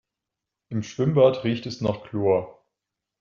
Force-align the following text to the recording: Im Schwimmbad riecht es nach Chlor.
Im 0.69 0.81
Schwimmbad 0.81 1.43
riecht 1.43 1.67
es 1.67 1.79
nach 1.79 2.01
Chlor. 2.05 2.65